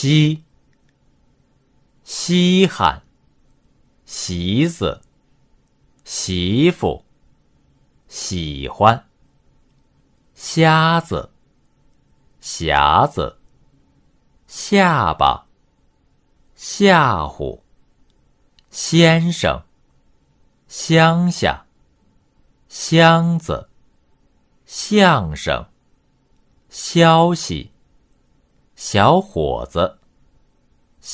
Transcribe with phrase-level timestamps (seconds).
[0.00, 0.44] 稀，
[2.04, 3.02] 稀罕，
[4.04, 5.00] 席子，
[6.04, 7.02] 媳妇，
[8.06, 9.08] 喜欢，
[10.34, 11.32] 瞎子，
[12.40, 13.40] 匣子，
[14.46, 15.48] 下巴，
[16.54, 17.58] 吓唬，
[18.70, 19.64] 先生，
[20.68, 21.66] 乡下，
[22.68, 23.68] 箱子，
[24.64, 25.66] 相声，
[26.68, 27.72] 消息。
[28.80, 29.97] 小伙子，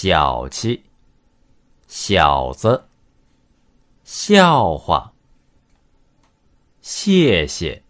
[0.00, 0.84] 小气，
[1.88, 2.86] 小子，
[4.04, 5.12] 笑话，
[6.80, 7.82] 谢谢，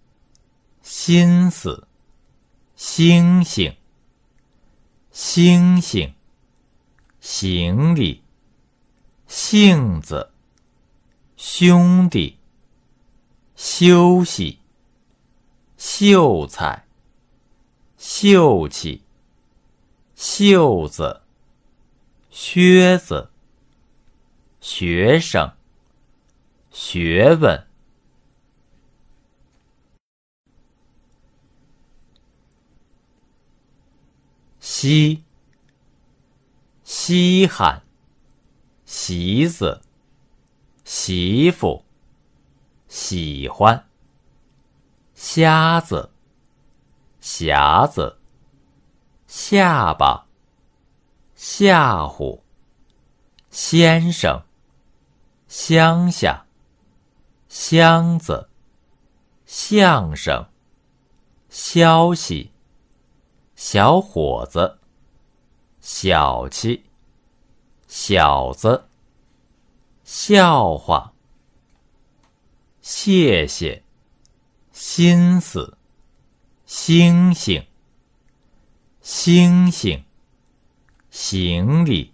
[0.81, 1.87] 心思，
[2.77, 3.77] 星星，
[5.11, 6.15] 星星，
[7.21, 8.23] 行李，
[9.27, 10.33] 性子，
[11.37, 12.39] 兄弟，
[13.55, 14.59] 休息，
[15.77, 16.87] 秀才，
[17.99, 19.03] 秀气。
[20.15, 21.21] 袖子，
[22.41, 23.31] 靴子，
[24.61, 25.55] 学生，
[26.71, 27.67] 学问，
[34.61, 35.25] 稀，
[36.85, 37.83] 稀罕，
[38.85, 39.81] 席子，
[40.85, 41.85] 媳妇，
[42.87, 43.85] 喜欢，
[45.13, 46.13] 瞎子，
[47.21, 48.21] 匣子。
[49.27, 50.28] 下巴，
[51.41, 52.41] 吓唬，
[53.49, 54.43] 先生，
[55.47, 56.45] 乡下，
[57.49, 58.49] 箱子，
[59.47, 60.49] 相声，
[61.49, 62.51] 消息，
[63.55, 64.81] 小伙子，
[65.81, 66.85] 小气，
[67.87, 68.89] 小子，
[70.03, 71.13] 笑话，
[72.81, 73.85] 谢谢，
[74.73, 75.79] 心思，
[76.67, 77.65] 星星。
[79.01, 80.05] 星星，
[81.21, 82.13] 行李，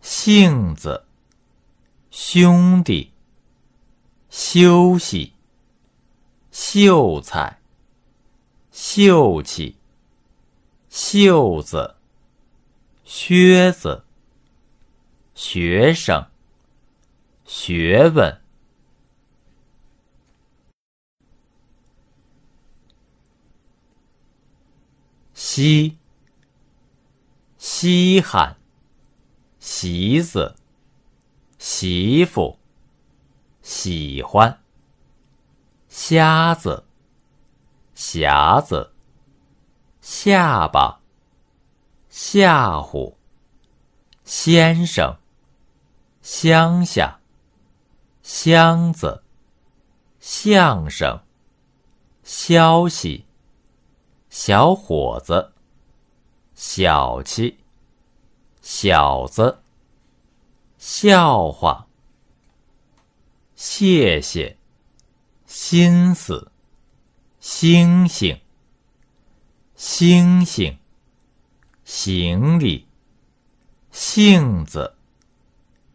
[0.00, 1.04] 性子，
[2.10, 3.12] 兄弟，
[4.28, 5.34] 休息，
[6.50, 7.60] 秀才，
[8.72, 9.76] 秀气，
[10.90, 11.94] 袖子，
[13.04, 14.04] 靴子，
[15.36, 16.26] 学生，
[17.46, 18.40] 学问，
[25.32, 25.96] 西，
[27.64, 28.56] 稀罕，
[29.60, 30.56] 席子，
[31.60, 32.58] 媳妇，
[33.62, 34.58] 喜欢，
[35.88, 36.84] 瞎子，
[37.94, 38.92] 匣子，
[40.00, 41.00] 下巴，
[42.08, 43.14] 吓唬，
[44.24, 45.16] 先生，
[46.20, 47.20] 乡下，
[48.24, 49.22] 箱子，
[50.18, 51.22] 相声，
[52.24, 53.24] 消息。
[54.30, 55.51] 小伙子，
[56.64, 57.58] 小气，
[58.62, 59.62] 小子，
[60.78, 61.88] 笑话，
[63.56, 64.56] 谢谢，
[65.44, 66.52] 心思，
[67.40, 68.40] 星星，
[69.74, 70.78] 星星，
[71.84, 72.86] 行李，
[73.90, 74.94] 性子，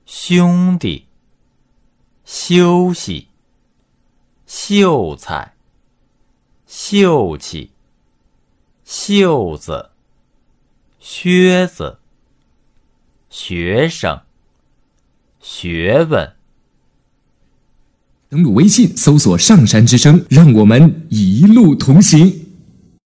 [0.05, 1.07] 兄弟，
[2.25, 3.29] 休息，
[4.45, 5.55] 秀才，
[6.67, 7.71] 秀气。
[8.83, 9.91] 袖子，
[10.99, 11.99] 靴子，
[13.29, 14.21] 学生，
[15.39, 16.33] 学问。
[18.29, 22.46] 登录微信，搜索“上山之声”，让我们一路同行。